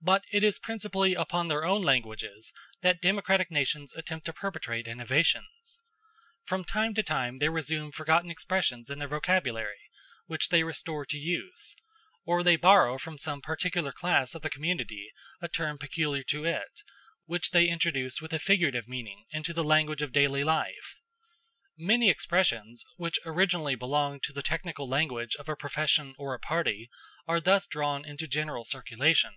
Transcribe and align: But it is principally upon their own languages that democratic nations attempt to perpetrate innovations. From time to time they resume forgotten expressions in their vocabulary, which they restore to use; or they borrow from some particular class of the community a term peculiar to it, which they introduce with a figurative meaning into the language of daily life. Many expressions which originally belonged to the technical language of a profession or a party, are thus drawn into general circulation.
But 0.00 0.24
it 0.30 0.44
is 0.44 0.60
principally 0.60 1.16
upon 1.16 1.48
their 1.48 1.64
own 1.64 1.82
languages 1.82 2.52
that 2.82 3.02
democratic 3.02 3.50
nations 3.50 3.92
attempt 3.92 4.26
to 4.26 4.32
perpetrate 4.32 4.86
innovations. 4.86 5.80
From 6.44 6.62
time 6.64 6.94
to 6.94 7.02
time 7.02 7.40
they 7.40 7.48
resume 7.48 7.90
forgotten 7.90 8.30
expressions 8.30 8.90
in 8.90 9.00
their 9.00 9.08
vocabulary, 9.08 9.90
which 10.26 10.50
they 10.50 10.62
restore 10.62 11.04
to 11.06 11.18
use; 11.18 11.74
or 12.24 12.44
they 12.44 12.54
borrow 12.54 12.96
from 12.96 13.18
some 13.18 13.40
particular 13.42 13.90
class 13.90 14.36
of 14.36 14.42
the 14.42 14.48
community 14.50 15.10
a 15.42 15.48
term 15.48 15.78
peculiar 15.78 16.22
to 16.22 16.44
it, 16.44 16.84
which 17.26 17.50
they 17.50 17.66
introduce 17.66 18.20
with 18.20 18.32
a 18.32 18.38
figurative 18.38 18.86
meaning 18.86 19.24
into 19.32 19.52
the 19.52 19.64
language 19.64 20.00
of 20.00 20.12
daily 20.12 20.44
life. 20.44 20.94
Many 21.76 22.08
expressions 22.08 22.84
which 22.98 23.18
originally 23.26 23.74
belonged 23.74 24.22
to 24.22 24.32
the 24.32 24.42
technical 24.44 24.88
language 24.88 25.34
of 25.40 25.48
a 25.48 25.56
profession 25.56 26.14
or 26.18 26.34
a 26.34 26.38
party, 26.38 26.88
are 27.26 27.40
thus 27.40 27.66
drawn 27.66 28.04
into 28.04 28.28
general 28.28 28.62
circulation. 28.62 29.34